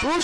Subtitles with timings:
[0.00, 0.20] 不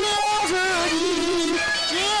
[0.00, 0.06] 就
[0.48, 2.19] 是一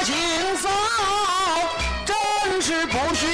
[0.00, 0.16] 阿庆
[0.56, 0.70] 嫂，
[2.06, 2.16] 真
[2.62, 3.28] 是不寻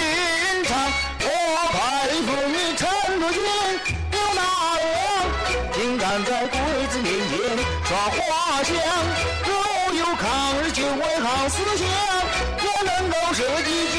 [0.65, 0.77] 常。
[1.21, 1.29] 我
[1.71, 1.79] 佩
[2.23, 2.89] 服你陈
[3.21, 3.41] 竹君
[4.11, 4.41] 有那
[4.81, 4.91] 样，
[5.75, 6.59] 竟敢在鬼
[6.91, 7.35] 子面前
[7.85, 8.19] 耍花
[8.65, 8.75] 枪。
[9.47, 13.95] 若有抗日救卫好思想，也能够设计救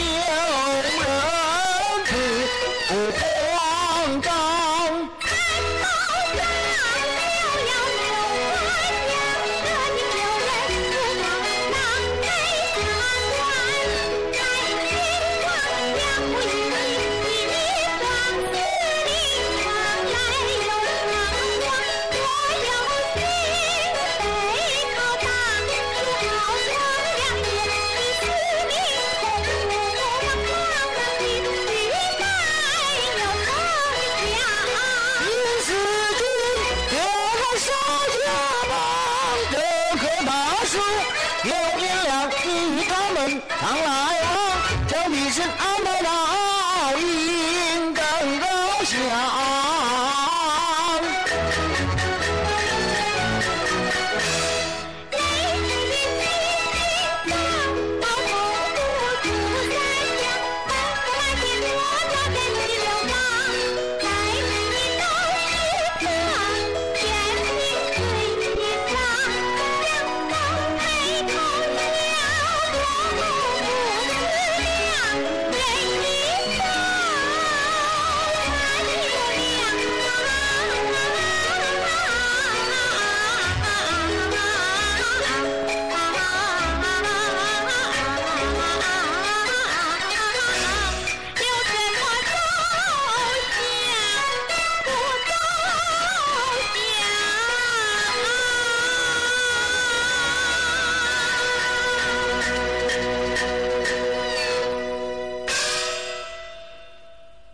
[39.98, 40.32] 棵大
[40.66, 40.78] 树
[41.44, 43.88] 有点亮，你他们常来
[44.22, 44.36] 往，
[44.88, 46.10] 叫一声安排到
[46.98, 48.02] 应更
[48.40, 48.46] 高
[48.84, 48.98] 兴。